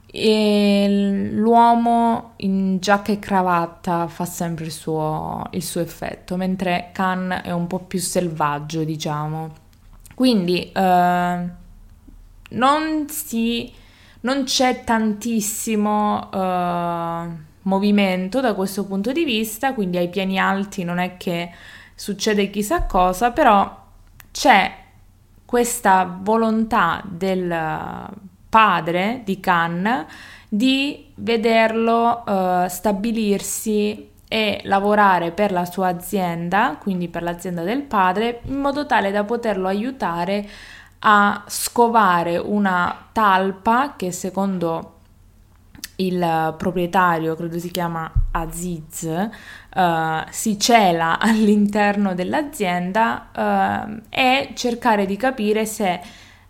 E 0.08 1.28
l'uomo 1.32 2.32
in 2.38 2.78
giacca 2.80 3.12
e 3.12 3.18
cravatta 3.20 4.08
fa 4.08 4.24
sempre 4.24 4.64
il 4.64 4.72
suo, 4.72 5.44
il 5.50 5.62
suo 5.62 5.80
effetto, 5.80 6.36
mentre 6.36 6.90
Khan 6.92 7.42
è 7.44 7.52
un 7.52 7.68
po' 7.68 7.78
più 7.78 8.00
selvaggio, 8.00 8.82
diciamo. 8.82 9.50
Quindi 10.16 10.72
eh, 10.72 11.64
non 12.50 13.08
si 13.08 13.72
non 14.26 14.42
c'è 14.42 14.82
tantissimo 14.82 16.28
uh, 16.32 17.30
movimento 17.62 18.40
da 18.40 18.54
questo 18.54 18.84
punto 18.84 19.12
di 19.12 19.24
vista, 19.24 19.72
quindi 19.72 19.98
ai 19.98 20.08
piani 20.08 20.38
alti 20.38 20.82
non 20.82 20.98
è 20.98 21.16
che 21.16 21.50
succede 21.94 22.50
chissà 22.50 22.84
cosa, 22.84 23.30
però 23.30 23.84
c'è 24.32 24.74
questa 25.44 26.18
volontà 26.20 27.02
del 27.04 27.54
padre 28.48 29.20
di 29.24 29.38
Khan 29.38 30.06
di 30.48 31.12
vederlo 31.14 32.24
uh, 32.26 32.68
stabilirsi 32.68 34.10
e 34.28 34.60
lavorare 34.64 35.30
per 35.30 35.52
la 35.52 35.64
sua 35.64 35.88
azienda, 35.88 36.76
quindi 36.80 37.08
per 37.08 37.22
l'azienda 37.22 37.62
del 37.62 37.82
padre, 37.82 38.40
in 38.44 38.56
modo 38.56 38.86
tale 38.86 39.12
da 39.12 39.22
poterlo 39.22 39.68
aiutare 39.68 40.48
a 41.00 41.44
scovare 41.46 42.36
una 42.38 43.08
talpa 43.12 43.94
che 43.96 44.12
secondo 44.12 44.92
il 45.96 46.54
proprietario, 46.58 47.34
credo 47.34 47.58
si 47.58 47.70
chiama 47.70 48.10
Aziz, 48.32 49.02
uh, 49.02 50.24
si 50.30 50.58
cela 50.58 51.18
all'interno 51.20 52.14
dell'azienda 52.14 53.30
uh, 53.34 54.00
e 54.10 54.50
cercare 54.54 55.06
di 55.06 55.16
capire 55.16 55.64
se 55.64 56.00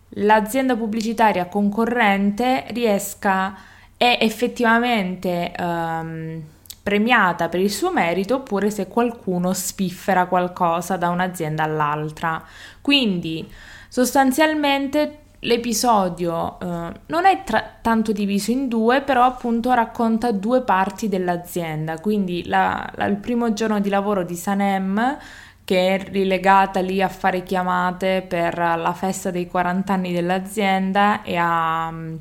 l'azienda 0.09 0.75
pubblicitaria 0.75 1.47
concorrente 1.47 2.65
riesca 2.69 3.55
è 3.95 4.17
effettivamente 4.21 5.51
um, 5.57 6.41
premiata 6.83 7.49
per 7.49 7.59
il 7.59 7.71
suo 7.71 7.91
merito 7.91 8.35
oppure 8.35 8.69
se 8.69 8.87
qualcuno 8.87 9.53
spiffera 9.53 10.25
qualcosa 10.27 10.97
da 10.97 11.09
un'azienda 11.09 11.63
all'altra. 11.63 12.43
Quindi 12.79 13.49
Sostanzialmente 13.89 15.19
l'episodio 15.41 16.59
eh, 16.59 16.91
non 17.05 17.25
è 17.25 17.43
tra- 17.43 17.77
tanto 17.81 18.11
diviso 18.11 18.51
in 18.51 18.67
due, 18.67 19.01
però 19.01 19.23
appunto 19.23 19.71
racconta 19.73 20.31
due 20.31 20.61
parti 20.61 21.07
dell'azienda. 21.09 21.99
Quindi 21.99 22.45
la, 22.45 22.89
la, 22.95 23.05
il 23.05 23.17
primo 23.17 23.53
giorno 23.53 23.79
di 23.79 23.89
lavoro 23.89 24.23
di 24.23 24.35
Sanem, 24.35 25.17
che 25.63 25.95
è 25.95 26.03
rilegata 26.09 26.79
lì 26.79 27.01
a 27.01 27.09
fare 27.09 27.43
chiamate 27.43 28.25
per 28.27 28.57
la 28.57 28.93
festa 28.93 29.31
dei 29.31 29.47
40 29.47 29.93
anni 29.93 30.13
dell'azienda 30.13 31.21
e 31.23 31.35
a 31.35 31.89
um, 31.89 32.17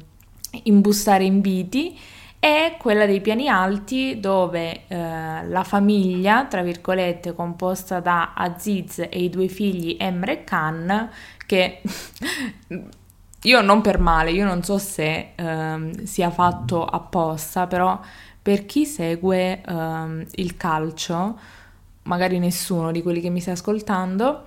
imbustare 0.65 1.25
inviti 1.25 1.97
e 2.39 2.77
quella 2.79 3.07
dei 3.07 3.21
piani 3.21 3.49
alti 3.49 4.21
dove 4.21 4.83
eh, 4.87 5.47
la 5.47 5.65
famiglia, 5.65 6.45
tra 6.45 6.63
virgolette, 6.63 7.35
composta 7.35 8.01
da 8.01 8.33
Aziz 8.35 8.99
e 8.99 9.23
i 9.23 9.31
due 9.31 9.49
figli 9.49 9.97
Emre 9.99 10.33
e 10.33 10.45
Khan, 10.45 11.11
che 11.47 11.83
io 13.43 13.61
non 13.63 13.81
per 13.81 13.99
male, 13.99 14.33
io 14.33 14.45
non 14.45 14.63
so 14.63 14.79
se 14.79 15.33
ehm, 15.35 16.05
sia 16.05 16.31
fatto 16.31 16.85
apposta, 16.85 17.67
però 17.67 17.99
per 18.43 18.67
chi 18.67 18.87
segue 18.87 19.63
ehm, 19.63 20.27
il 20.35 20.57
calcio, 20.57 21.39
magari 22.03 22.39
nessuno 22.39 22.93
di 22.93 23.03
quelli 23.03 23.21
che 23.21 23.31
mi 23.31 23.41
sta 23.41 23.53
ascoltando, 23.53 24.45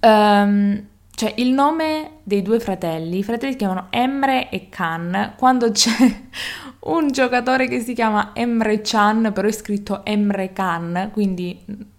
ehm, 0.00 0.86
cioè 1.22 1.34
il 1.36 1.52
nome 1.52 2.18
dei 2.24 2.42
due 2.42 2.58
fratelli, 2.58 3.18
i 3.18 3.22
fratelli 3.22 3.52
si 3.52 3.58
chiamano 3.58 3.86
Emre 3.90 4.50
e 4.50 4.68
Khan, 4.68 5.34
quando 5.36 5.70
c'è 5.70 5.92
un 6.90 7.12
giocatore 7.12 7.68
che 7.68 7.78
si 7.78 7.94
chiama 7.94 8.32
Emre 8.34 8.80
Chan, 8.82 9.30
però 9.32 9.46
è 9.46 9.52
scritto 9.52 10.04
Emre 10.04 10.52
Khan, 10.52 11.10
quindi 11.12 11.90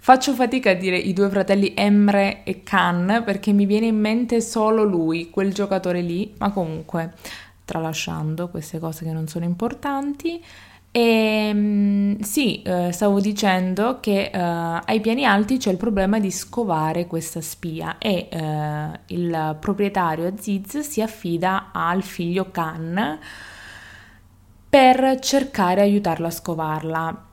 Faccio 0.00 0.34
fatica 0.34 0.70
a 0.70 0.74
dire 0.74 0.96
i 0.96 1.12
due 1.12 1.28
fratelli 1.28 1.74
Emre 1.76 2.42
e 2.44 2.62
Khan 2.64 3.22
perché 3.24 3.52
mi 3.52 3.66
viene 3.66 3.86
in 3.86 3.98
mente 4.00 4.40
solo 4.40 4.82
lui, 4.82 5.30
quel 5.30 5.52
giocatore 5.52 6.00
lì, 6.00 6.32
ma 6.38 6.50
comunque 6.50 7.14
tralasciando 7.64 8.48
queste 8.48 8.80
cose 8.80 9.04
che 9.04 9.12
non 9.12 9.28
sono 9.28 9.44
importanti. 9.44 10.42
E 10.96 11.48
ehm, 11.48 12.20
sì, 12.20 12.62
eh, 12.62 12.90
stavo 12.90 13.20
dicendo 13.20 14.00
che 14.00 14.30
eh, 14.32 14.38
ai 14.38 15.00
piani 15.02 15.26
alti 15.26 15.58
c'è 15.58 15.70
il 15.70 15.76
problema 15.76 16.18
di 16.18 16.30
scovare 16.30 17.06
questa 17.06 17.42
spia 17.42 17.98
e 17.98 18.28
eh, 18.30 19.00
il 19.08 19.58
proprietario 19.60 20.26
Aziz 20.26 20.78
si 20.78 21.02
affida 21.02 21.68
al 21.72 22.02
figlio 22.02 22.50
Khan 22.50 23.18
per 24.70 25.18
cercare 25.20 25.82
di 25.82 25.90
aiutarlo 25.90 26.28
a 26.28 26.30
scovarla. 26.30 27.24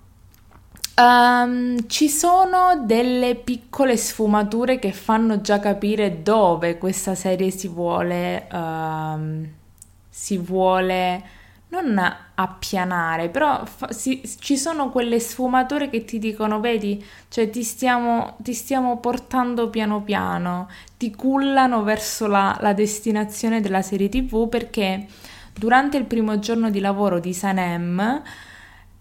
Um, 0.96 1.88
ci 1.88 2.10
sono 2.10 2.84
delle 2.86 3.36
piccole 3.36 3.96
sfumature 3.96 4.77
che 4.77 4.91
fanno 4.91 5.39
già 5.39 5.60
capire 5.60 6.22
dove 6.22 6.77
questa 6.77 7.15
serie 7.15 7.50
si 7.50 7.70
vuole, 7.70 8.46
um, 8.51 9.48
si 10.10 10.38
vuole 10.38 11.43
non 11.74 12.15
appianare, 12.36 13.30
però 13.30 13.65
fa, 13.65 13.92
si, 13.92 14.22
ci 14.39 14.58
sono 14.58 14.89
quelle 14.89 15.20
sfumature 15.20 15.89
che 15.89 16.06
ti 16.06 16.20
dicono, 16.20 16.60
vedi, 16.60 17.03
cioè 17.30 17.50
ti 17.50 17.63
stiamo, 17.63 18.36
ti 18.38 18.53
stiamo 18.53 19.00
portando 19.00 19.70
piano 19.70 20.03
piano, 20.03 20.70
ti 20.98 21.15
cullano 21.15 21.82
verso 21.82 22.27
la, 22.27 22.56
la 22.62 22.74
destinazione 22.74 23.60
della 23.60 23.82
serie 23.82 24.08
tv 24.08 24.48
perché 24.48 25.08
durante 25.58 25.98
il 25.98 26.06
primo 26.06 26.38
giorno 26.38 26.70
di 26.70 26.80
lavoro 26.80 27.20
di 27.20 27.34
Sanem 27.34 28.22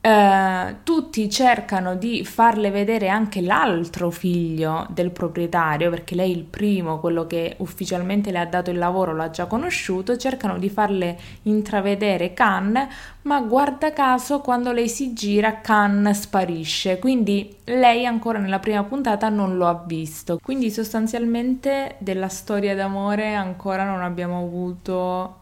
Uh, 0.05 0.79
tutti 0.83 1.31
cercano 1.31 1.95
di 1.95 2.25
farle 2.25 2.73
vedere 2.73 3.09
anche 3.09 3.41
l'altro 3.41 4.11
figlio 4.11 4.85
del 4.91 5.13
proprietario, 5.13 5.91
perché 5.91 6.17
lei 6.17 6.33
il 6.33 6.43
primo, 6.43 6.99
quello 6.99 7.29
che 7.29 7.55
ufficialmente 7.59 8.33
le 8.33 8.41
ha 8.41 8.47
dato 8.47 8.71
il 8.71 8.79
lavoro, 8.79 9.15
l'ha 9.15 9.31
già 9.31 9.47
conosciuto, 9.47 10.17
cercano 10.17 10.59
di 10.59 10.69
farle 10.69 11.17
intravedere 11.43 12.35
Khan, 12.35 12.89
ma 13.23 13.41
guarda 13.43 13.93
caso 13.93 14.41
quando 14.41 14.73
lei 14.73 14.89
si 14.89 15.13
gira 15.13 15.61
Khan 15.61 16.11
sparisce, 16.13 16.99
quindi 16.99 17.59
lei 17.67 18.05
ancora 18.05 18.41
nella 18.41 18.59
prima 18.59 18.83
puntata 18.83 19.29
non 19.29 19.57
lo 19.57 19.69
ha 19.69 19.85
visto. 19.87 20.41
Quindi 20.43 20.73
sostanzialmente 20.73 21.95
della 21.99 22.29
storia 22.29 22.75
d'amore 22.75 23.35
ancora 23.35 23.85
non 23.85 24.03
abbiamo 24.03 24.39
avuto 24.39 25.37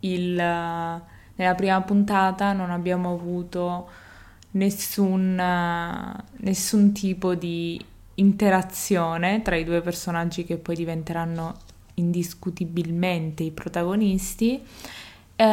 il 0.00 0.42
nella 1.36 1.54
prima 1.54 1.80
puntata 1.82 2.52
non 2.52 2.70
abbiamo 2.70 3.12
avuto 3.12 3.88
nessun, 4.52 5.34
nessun 6.36 6.92
tipo 6.92 7.34
di 7.34 7.82
interazione 8.16 9.42
tra 9.42 9.56
i 9.56 9.64
due 9.64 9.80
personaggi 9.80 10.44
che 10.44 10.56
poi 10.56 10.76
diventeranno 10.76 11.54
indiscutibilmente 11.94 13.42
i 13.42 13.50
protagonisti. 13.50 14.62
Eh, 15.36 15.44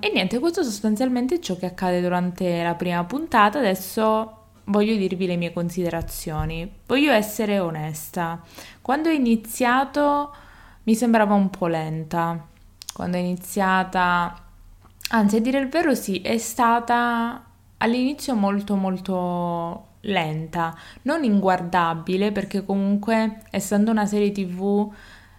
e 0.00 0.10
niente, 0.12 0.38
questo 0.38 0.62
sostanzialmente 0.62 1.36
è 1.36 1.38
ciò 1.38 1.56
che 1.56 1.66
accade 1.66 2.00
durante 2.00 2.62
la 2.62 2.74
prima 2.74 3.04
puntata. 3.04 3.58
Adesso 3.58 4.36
voglio 4.64 4.96
dirvi 4.96 5.26
le 5.26 5.36
mie 5.36 5.52
considerazioni. 5.52 6.70
Voglio 6.86 7.12
essere 7.12 7.58
onesta. 7.58 8.42
Quando 8.80 9.08
è 9.08 9.12
iniziato 9.12 10.34
mi 10.84 10.94
sembrava 10.94 11.34
un 11.34 11.50
po' 11.50 11.66
lenta. 11.66 12.46
Quando 12.92 13.16
è 13.16 13.20
iniziata 13.20 14.49
Anzi, 15.12 15.36
a 15.36 15.40
dire 15.40 15.58
il 15.58 15.68
vero, 15.68 15.94
sì, 15.94 16.20
è 16.20 16.38
stata 16.38 17.44
all'inizio 17.78 18.34
molto 18.36 18.76
molto 18.76 19.86
lenta, 20.02 20.74
non 21.02 21.24
inguardabile 21.24 22.30
perché 22.30 22.64
comunque 22.64 23.42
essendo 23.50 23.90
una 23.90 24.06
serie 24.06 24.30
TV 24.30 24.92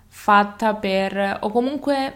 fatta 0.08 0.76
per 0.76 1.38
o 1.42 1.50
comunque 1.52 2.14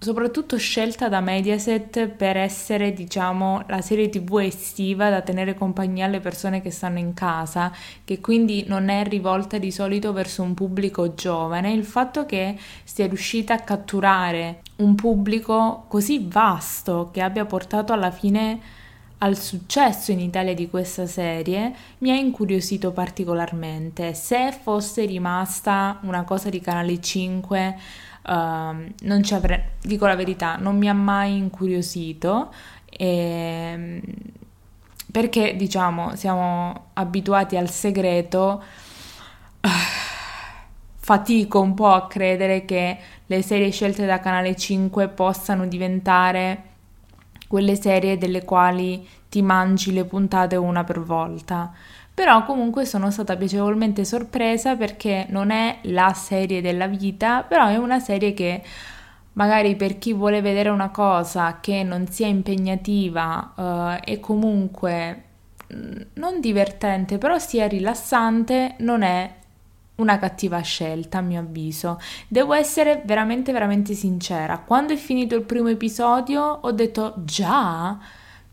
soprattutto 0.00 0.56
scelta 0.56 1.08
da 1.08 1.20
Mediaset 1.20 2.06
per 2.08 2.36
essere, 2.36 2.92
diciamo, 2.92 3.64
la 3.66 3.80
serie 3.80 4.08
TV 4.08 4.38
estiva 4.38 5.10
da 5.10 5.22
tenere 5.22 5.54
compagnia 5.54 6.06
alle 6.06 6.20
persone 6.20 6.62
che 6.62 6.70
stanno 6.70 6.98
in 6.98 7.14
casa, 7.14 7.72
che 8.04 8.20
quindi 8.20 8.64
non 8.68 8.88
è 8.88 9.04
rivolta 9.04 9.58
di 9.58 9.72
solito 9.72 10.12
verso 10.12 10.42
un 10.42 10.54
pubblico 10.54 11.14
giovane, 11.14 11.72
il 11.72 11.84
fatto 11.84 12.26
che 12.26 12.56
sia 12.84 13.06
riuscita 13.06 13.54
a 13.54 13.60
catturare 13.60 14.62
un 14.76 14.94
pubblico 14.94 15.84
così 15.88 16.24
vasto 16.28 17.10
che 17.12 17.20
abbia 17.20 17.44
portato 17.44 17.92
alla 17.92 18.12
fine 18.12 18.77
al 19.18 19.36
successo 19.36 20.12
in 20.12 20.20
Italia 20.20 20.54
di 20.54 20.68
questa 20.70 21.06
serie 21.06 21.74
mi 21.98 22.10
ha 22.10 22.14
incuriosito 22.14 22.92
particolarmente. 22.92 24.14
Se 24.14 24.52
fosse 24.62 25.04
rimasta 25.04 25.98
una 26.02 26.22
cosa 26.24 26.48
di 26.50 26.60
Canale 26.60 27.00
5, 27.00 27.78
uh, 28.22 28.30
ehm, 28.30 28.94
non 29.02 29.22
ci 29.22 29.34
avrei, 29.34 29.60
dico 29.80 30.06
la 30.06 30.14
verità, 30.14 30.56
non 30.56 30.76
mi 30.78 30.88
ha 30.88 30.94
mai 30.94 31.36
incuriosito. 31.36 32.52
E, 32.88 33.06
ehm, 33.06 34.00
perché 35.10 35.56
diciamo 35.56 36.14
siamo 36.14 36.90
abituati 36.92 37.56
al 37.56 37.70
segreto. 37.70 38.62
Fatico 41.00 41.60
un 41.60 41.74
po' 41.74 41.88
a 41.88 42.06
credere 42.06 42.64
che 42.66 42.98
le 43.26 43.42
serie 43.42 43.70
scelte 43.70 44.04
da 44.06 44.20
Canale 44.20 44.54
5 44.54 45.08
possano 45.08 45.66
diventare 45.66 46.67
quelle 47.48 47.74
serie 47.74 48.18
delle 48.18 48.44
quali 48.44 49.04
ti 49.28 49.42
mangi 49.42 49.92
le 49.92 50.04
puntate 50.04 50.54
una 50.56 50.84
per 50.84 51.00
volta. 51.00 51.72
Però 52.14 52.44
comunque 52.44 52.84
sono 52.84 53.10
stata 53.10 53.36
piacevolmente 53.36 54.04
sorpresa 54.04 54.76
perché 54.76 55.26
non 55.30 55.50
è 55.50 55.78
la 55.82 56.12
serie 56.14 56.60
della 56.60 56.86
vita, 56.86 57.42
però 57.42 57.66
è 57.66 57.76
una 57.76 58.00
serie 58.00 58.34
che 58.34 58.62
magari 59.34 59.76
per 59.76 59.98
chi 59.98 60.12
vuole 60.12 60.40
vedere 60.40 60.68
una 60.68 60.90
cosa 60.90 61.58
che 61.60 61.84
non 61.84 62.08
sia 62.08 62.26
impegnativa 62.26 64.00
eh, 64.04 64.12
e 64.14 64.20
comunque 64.20 65.22
mm, 65.72 65.92
non 66.14 66.40
divertente, 66.40 67.18
però 67.18 67.38
sia 67.38 67.68
rilassante, 67.68 68.74
non 68.78 69.02
è 69.02 69.37
una 69.98 70.18
cattiva 70.18 70.60
scelta 70.60 71.18
a 71.18 71.22
mio 71.22 71.40
avviso. 71.40 72.00
Devo 72.26 72.54
essere 72.54 73.02
veramente 73.04 73.52
veramente 73.52 73.94
sincera. 73.94 74.58
Quando 74.58 74.92
è 74.92 74.96
finito 74.96 75.34
il 75.34 75.42
primo 75.42 75.68
episodio 75.68 76.42
ho 76.42 76.72
detto 76.72 77.14
già 77.18 77.98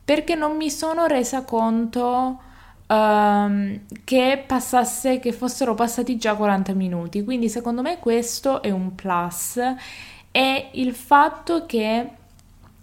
perché 0.04 0.36
non 0.36 0.56
mi 0.56 0.70
sono 0.70 1.06
resa 1.06 1.44
conto 1.44 2.40
um, 2.88 3.80
che 4.04 4.44
passasse 4.46 5.20
che 5.20 5.32
fossero 5.32 5.74
passati 5.74 6.18
già 6.18 6.36
40 6.36 6.74
minuti. 6.74 7.24
Quindi 7.24 7.50
secondo 7.50 7.82
me 7.82 8.00
questo 8.00 8.62
è 8.62 8.72
un 8.72 8.96
plus 8.96 9.60
e 10.32 10.70
il 10.74 10.94
fatto 10.94 11.66
che 11.66 12.10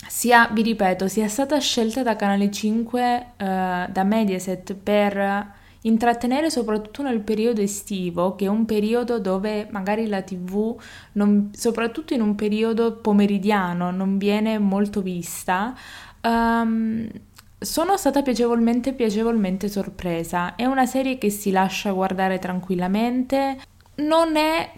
sia, 0.07 0.49
vi 0.53 0.63
ripeto, 0.63 1.09
sia 1.09 1.29
stata 1.29 1.59
scelta 1.59 2.03
da 2.03 2.17
Canale 2.17 2.51
5 2.51 3.27
uh, 3.39 3.43
eh, 3.43 3.87
da 3.91 4.05
Mediaset 4.05 4.75
per 4.75 5.61
intrattenere 5.83 6.51
soprattutto 6.51 7.03
nel 7.03 7.21
periodo 7.21 7.61
estivo, 7.61 8.35
che 8.37 8.45
è 8.45 8.49
un 8.49 8.65
periodo 8.65 9.19
dove 9.19 9.67
magari 9.71 10.07
la 10.07 10.23
TV, 10.23 10.77
non, 11.13 11.51
soprattutto 11.53 12.15
in 12.15 12.21
un 12.21 12.35
periodo 12.35 12.97
pomeridiano, 12.97 13.91
non 13.91 14.19
viene 14.19 14.59
molto 14.59 15.03
vista. 15.03 15.75
Um, 16.23 17.09
sono 17.59 17.97
stata 17.97 18.23
piacevolmente 18.23 18.93
piacevolmente 18.93 19.69
sorpresa. 19.69 20.57
È 20.57 20.65
una 20.65 20.87
serie 20.87 21.19
che 21.19 21.31
si 21.31 21.51
lascia 21.51 21.93
guardare 21.93 22.39
tranquillamente. 22.39 23.59
Non 23.97 24.37
è 24.37 24.71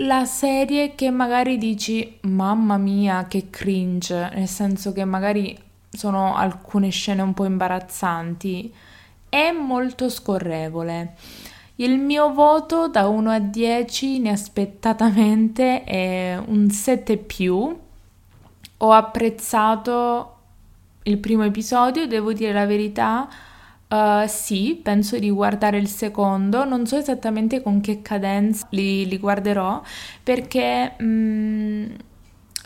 la 0.00 0.24
serie 0.26 0.94
che 0.94 1.10
magari 1.10 1.56
dici 1.56 2.18
mamma 2.22 2.76
mia 2.76 3.26
che 3.26 3.48
cringe, 3.48 4.30
nel 4.34 4.48
senso 4.48 4.92
che 4.92 5.04
magari 5.04 5.58
sono 5.88 6.36
alcune 6.36 6.90
scene 6.90 7.22
un 7.22 7.32
po' 7.32 7.46
imbarazzanti 7.46 8.72
è 9.28 9.50
molto 9.50 10.08
scorrevole. 10.08 11.14
Il 11.76 11.98
mio 11.98 12.32
voto 12.32 12.88
da 12.88 13.06
1 13.06 13.30
a 13.30 13.38
10 13.38 14.16
inaspettatamente 14.16 15.84
è 15.84 16.40
un 16.46 16.70
7 16.70 17.18
più. 17.18 17.78
Ho 18.78 18.92
apprezzato 18.92 20.34
il 21.02 21.18
primo 21.18 21.44
episodio, 21.44 22.06
devo 22.06 22.32
dire 22.32 22.52
la 22.52 22.66
verità. 22.66 23.28
Uh, 23.88 24.26
sì, 24.26 24.80
penso 24.82 25.18
di 25.18 25.30
guardare 25.30 25.78
il 25.78 25.86
secondo, 25.86 26.64
non 26.64 26.86
so 26.86 26.96
esattamente 26.96 27.62
con 27.62 27.80
che 27.80 28.02
cadenza 28.02 28.66
li, 28.70 29.06
li 29.06 29.16
guarderò 29.16 29.80
perché 30.24 30.94
um, 30.98 31.94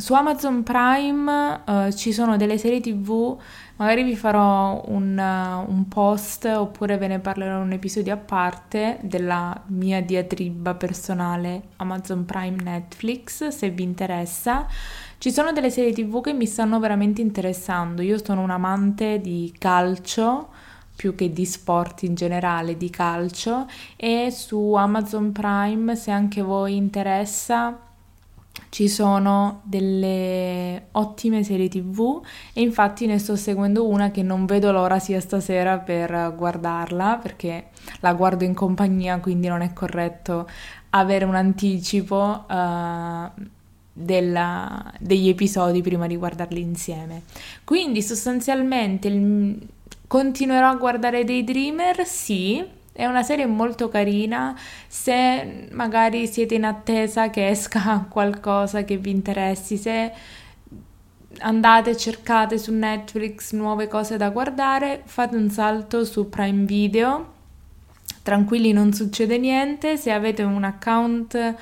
su 0.00 0.14
Amazon 0.14 0.62
Prime 0.62 1.60
uh, 1.66 1.92
ci 1.92 2.14
sono 2.14 2.38
delle 2.38 2.56
serie 2.56 2.80
tv 2.80 3.36
Magari 3.80 4.02
vi 4.02 4.14
farò 4.14 4.82
un, 4.88 5.16
uh, 5.16 5.72
un, 5.72 5.88
post 5.88 6.44
oppure 6.44 6.98
ve 6.98 7.06
ne 7.06 7.18
parlerò 7.18 7.56
in 7.56 7.62
un 7.62 7.72
episodio 7.72 8.12
a 8.12 8.18
parte 8.18 8.98
della 9.00 9.58
mia 9.68 10.02
diatriba 10.02 10.74
personale 10.74 11.62
Amazon 11.76 12.26
Prime 12.26 12.62
Netflix, 12.62 13.48
se 13.48 13.70
vi 13.70 13.82
interessa. 13.82 14.66
Ci 15.16 15.32
sono 15.32 15.52
delle 15.52 15.70
serie 15.70 15.94
tv 15.94 16.20
che 16.20 16.34
mi 16.34 16.44
stanno 16.44 16.78
veramente 16.78 17.22
interessando. 17.22 18.02
Io 18.02 18.22
sono 18.22 18.42
un 18.42 18.50
amante 18.50 19.18
di 19.18 19.50
calcio 19.56 20.48
più 20.94 21.14
che 21.14 21.32
di 21.32 21.46
sport 21.46 22.02
in 22.02 22.14
generale, 22.14 22.76
di 22.76 22.90
calcio 22.90 23.66
e 23.96 24.30
su 24.30 24.74
Amazon 24.74 25.32
Prime 25.32 25.96
se 25.96 26.10
anche 26.10 26.42
voi 26.42 26.76
interessa 26.76 27.89
ci 28.68 28.88
sono 28.88 29.60
delle 29.64 30.88
ottime 30.92 31.42
serie 31.42 31.68
tv 31.68 32.20
e 32.52 32.60
infatti 32.60 33.06
ne 33.06 33.18
sto 33.18 33.36
seguendo 33.36 33.88
una 33.88 34.10
che 34.10 34.22
non 34.22 34.46
vedo 34.46 34.70
l'ora 34.70 34.98
sia 34.98 35.20
stasera 35.20 35.78
per 35.78 36.34
guardarla 36.36 37.18
perché 37.20 37.68
la 38.00 38.12
guardo 38.14 38.44
in 38.44 38.54
compagnia 38.54 39.18
quindi 39.18 39.48
non 39.48 39.62
è 39.62 39.72
corretto 39.72 40.48
avere 40.90 41.24
un 41.24 41.34
anticipo 41.34 42.44
uh, 42.48 43.48
della, 43.92 44.92
degli 44.98 45.28
episodi 45.28 45.82
prima 45.82 46.06
di 46.06 46.16
guardarli 46.16 46.60
insieme. 46.60 47.22
Quindi 47.64 48.02
sostanzialmente 48.02 49.08
il, 49.08 49.58
continuerò 50.06 50.68
a 50.68 50.76
guardare 50.76 51.24
dei 51.24 51.44
Dreamer 51.44 52.06
sì 52.06 52.64
è 53.00 53.06
una 53.06 53.22
serie 53.22 53.46
molto 53.46 53.88
carina, 53.88 54.54
se 54.86 55.68
magari 55.72 56.26
siete 56.26 56.54
in 56.54 56.64
attesa 56.64 57.30
che 57.30 57.48
esca 57.48 58.04
qualcosa 58.10 58.84
che 58.84 58.98
vi 58.98 59.08
interessi, 59.10 59.78
se 59.78 60.12
andate 61.38 61.90
e 61.90 61.96
cercate 61.96 62.58
su 62.58 62.74
Netflix 62.74 63.54
nuove 63.54 63.88
cose 63.88 64.18
da 64.18 64.28
guardare, 64.28 65.00
fate 65.06 65.34
un 65.34 65.48
salto 65.48 66.04
su 66.04 66.28
Prime 66.28 66.66
Video. 66.66 67.38
Tranquilli, 68.22 68.72
non 68.72 68.92
succede 68.92 69.38
niente. 69.38 69.96
Se 69.96 70.12
avete 70.12 70.42
un 70.42 70.62
account 70.62 71.54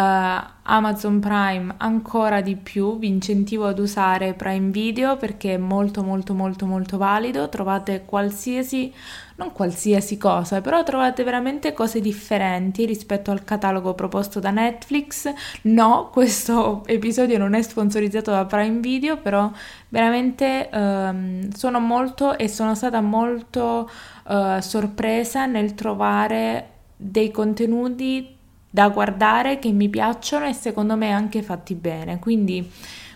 Amazon 0.00 1.18
Prime 1.18 1.74
ancora 1.78 2.40
di 2.40 2.54
più, 2.54 2.98
vi 2.98 3.08
incentivo 3.08 3.66
ad 3.66 3.80
usare 3.80 4.34
Prime 4.34 4.70
Video 4.70 5.16
perché 5.16 5.54
è 5.54 5.56
molto 5.56 6.04
molto 6.04 6.34
molto 6.34 6.66
molto 6.66 6.98
valido, 6.98 7.48
trovate 7.48 8.04
qualsiasi, 8.04 8.92
non 9.36 9.50
qualsiasi 9.52 10.16
cosa, 10.16 10.60
però 10.60 10.84
trovate 10.84 11.24
veramente 11.24 11.72
cose 11.72 12.00
differenti 12.00 12.86
rispetto 12.86 13.32
al 13.32 13.42
catalogo 13.42 13.94
proposto 13.94 14.38
da 14.38 14.50
Netflix. 14.50 15.32
No, 15.62 16.10
questo 16.14 16.84
episodio 16.86 17.36
non 17.36 17.54
è 17.54 17.62
sponsorizzato 17.62 18.30
da 18.30 18.44
Prime 18.44 18.78
Video, 18.78 19.16
però 19.16 19.50
veramente 19.88 20.68
um, 20.72 21.50
sono 21.50 21.80
molto 21.80 22.38
e 22.38 22.46
sono 22.46 22.76
stata 22.76 23.00
molto 23.00 23.90
uh, 24.26 24.60
sorpresa 24.60 25.46
nel 25.46 25.74
trovare 25.74 26.68
dei 26.94 27.32
contenuti 27.32 28.37
da 28.70 28.88
guardare 28.88 29.58
che 29.58 29.70
mi 29.72 29.88
piacciono 29.88 30.46
e 30.46 30.52
secondo 30.52 30.96
me 30.96 31.10
anche 31.10 31.42
fatti 31.42 31.74
bene. 31.74 32.18
Quindi 32.18 32.70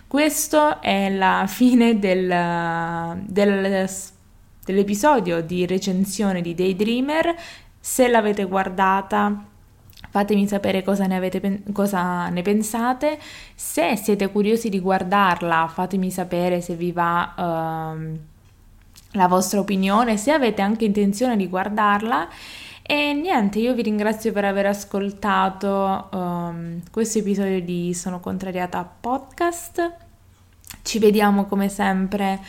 questo 0.07 0.81
è 0.81 1.11
la 1.11 1.45
fine 1.49 1.99
del, 1.99 3.23
del, 3.27 3.89
dell'episodio 4.65 5.43
di 5.43 5.67
recensione 5.67 6.41
di 6.41 6.55
Daydreamer. 6.55 7.35
Se 7.79 8.09
l'avete 8.09 8.45
guardata 8.45 9.47
fatemi 10.13 10.47
sapere 10.47 10.83
cosa 10.83 11.07
ne, 11.07 11.17
avete, 11.17 11.63
cosa 11.73 12.29
ne 12.29 12.43
pensate. 12.43 13.19
Se 13.55 13.97
siete 13.97 14.31
curiosi 14.31 14.69
di 14.69 14.79
guardarla, 14.79 15.69
fatemi 15.73 16.11
sapere 16.11 16.61
se 16.61 16.75
vi 16.75 16.93
va 16.93 17.33
uh, 17.35 18.19
la 19.13 19.27
vostra 19.27 19.61
opinione, 19.61 20.19
se 20.19 20.31
avete 20.31 20.61
anche 20.61 20.85
intenzione 20.85 21.37
di 21.37 21.49
guardarla. 21.49 22.29
E 22.85 23.13
niente, 23.15 23.61
io 23.61 23.75
vi 23.75 23.83
ringrazio 23.83 24.33
per 24.33 24.45
aver 24.45 24.67
ascoltato 24.67 26.09
um, 26.11 26.81
questo 26.91 27.19
episodio 27.19 27.63
di 27.63 27.95
Sono 27.95 28.19
Contrariata 28.19 28.83
Podcast. 28.83 29.95
Ci 30.83 30.99
vediamo 30.99 31.47
come 31.47 31.69
sempre 31.69 32.41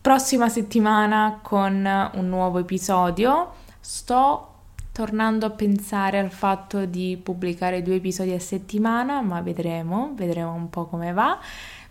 prossima 0.00 0.48
settimana 0.48 1.38
con 1.42 2.10
un 2.14 2.28
nuovo 2.28 2.58
episodio. 2.58 3.52
Sto 3.78 4.54
tornando 4.90 5.46
a 5.46 5.50
pensare 5.50 6.18
al 6.18 6.32
fatto 6.32 6.84
di 6.84 7.16
pubblicare 7.22 7.82
due 7.82 7.94
episodi 7.96 8.32
a 8.32 8.40
settimana, 8.40 9.20
ma 9.22 9.40
vedremo, 9.42 10.12
vedremo 10.16 10.54
un 10.54 10.68
po' 10.70 10.86
come 10.86 11.12
va. 11.12 11.38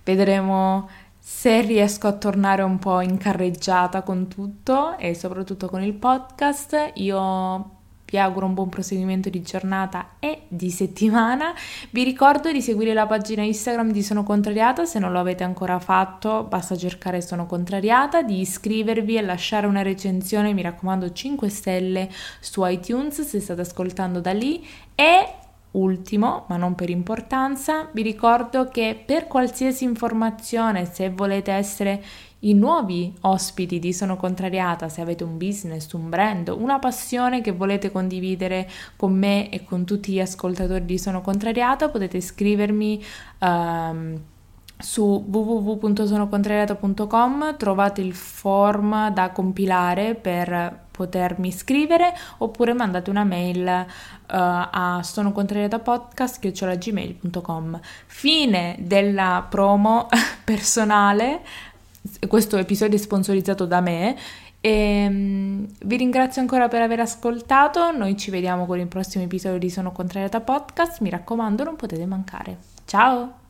Vedremo 0.03 0.89
se 1.27 1.61
riesco 1.61 2.05
a 2.05 2.11
tornare 2.11 2.61
un 2.61 2.77
po' 2.77 3.01
in 3.01 3.17
carreggiata 3.17 4.03
con 4.03 4.27
tutto 4.27 4.95
e 4.99 5.15
soprattutto 5.15 5.67
con 5.67 5.81
il 5.81 5.95
podcast, 5.95 6.91
io 6.93 7.69
vi 8.05 8.19
auguro 8.19 8.45
un 8.45 8.53
buon 8.53 8.69
proseguimento 8.69 9.31
di 9.31 9.41
giornata 9.41 10.17
e 10.19 10.43
di 10.47 10.69
settimana. 10.69 11.55
Vi 11.89 12.03
ricordo 12.03 12.51
di 12.51 12.61
seguire 12.61 12.93
la 12.93 13.07
pagina 13.07 13.41
Instagram 13.41 13.91
di 13.91 14.03
Sono 14.03 14.21
Contrariata, 14.21 14.85
se 14.85 14.99
non 14.99 15.11
lo 15.11 15.17
avete 15.17 15.43
ancora 15.43 15.79
fatto 15.79 16.43
basta 16.43 16.77
cercare 16.77 17.21
Sono 17.21 17.47
Contrariata, 17.47 18.21
di 18.21 18.41
iscrivervi 18.41 19.17
e 19.17 19.21
lasciare 19.21 19.65
una 19.65 19.81
recensione, 19.81 20.53
mi 20.53 20.61
raccomando 20.61 21.11
5 21.11 21.49
stelle 21.49 22.07
su 22.39 22.63
iTunes 22.63 23.23
se 23.23 23.39
state 23.39 23.61
ascoltando 23.61 24.19
da 24.19 24.31
lì 24.31 24.63
e 24.93 25.25
Ultimo, 25.75 26.45
ma 26.47 26.55
non 26.55 26.73
per 26.73 26.89
importanza, 26.89 27.89
vi 27.91 28.01
ricordo 28.01 28.69
che 28.69 28.97
per 29.05 29.27
qualsiasi 29.27 29.83
informazione, 29.83 30.85
se 30.85 31.09
volete 31.09 31.51
essere 31.51 32.01
i 32.39 32.53
nuovi 32.53 33.13
ospiti 33.21 33.79
di 33.79 33.91
Sono 33.91 34.15
Contrariata, 34.15 34.87
se 34.87 35.01
avete 35.01 35.25
un 35.25 35.37
business, 35.37 35.91
un 35.91 36.09
brand, 36.09 36.47
una 36.47 36.79
passione 36.79 37.41
che 37.41 37.51
volete 37.51 37.91
condividere 37.91 38.69
con 38.95 39.13
me 39.13 39.49
e 39.49 39.65
con 39.65 39.83
tutti 39.83 40.13
gli 40.13 40.21
ascoltatori 40.21 40.85
di 40.85 40.97
Sono 40.97 41.19
Contrariata, 41.19 41.89
potete 41.89 42.21
scrivermi. 42.21 43.03
Um, 43.39 44.21
su 44.77 45.25
www.sonocontrariata.com 45.29 47.55
trovate 47.55 48.01
il 48.01 48.13
form 48.13 49.09
da 49.13 49.31
compilare 49.31 50.15
per 50.15 50.84
potermi 50.95 51.51
scrivere 51.51 52.13
oppure 52.37 52.71
mandate 52.73 53.09
una 53.09 53.25
mail 53.25 53.67
uh, 53.67 53.85
a 54.27 55.01
sonocontrariatapodcast.gmail.com 55.03 57.79
Fine 58.05 58.77
della 58.79 59.45
promo 59.49 60.07
personale, 60.45 61.41
questo 62.27 62.57
episodio 62.57 62.97
è 62.97 63.01
sponsorizzato 63.01 63.65
da 63.65 63.81
me. 63.81 64.15
E 64.61 65.05
um, 65.07 65.67
vi 65.81 65.97
ringrazio 65.97 66.39
ancora 66.41 66.69
per 66.69 66.81
aver 66.81 67.01
ascoltato, 67.01 67.91
noi 67.91 68.17
ci 68.17 68.31
vediamo 68.31 68.65
con 68.65 68.79
il 68.79 68.87
prossimo 68.87 69.23
episodio 69.23 69.59
di 69.59 69.69
Sono 69.69 69.91
Contrariata 69.91 70.39
Podcast, 70.39 71.01
mi 71.01 71.11
raccomando 71.11 71.63
non 71.63 71.75
potete 71.75 72.05
mancare. 72.05 72.57
Ciao! 72.85 73.44